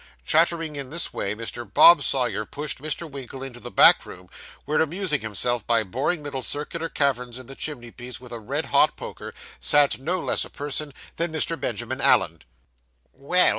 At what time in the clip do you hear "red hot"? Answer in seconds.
8.39-8.97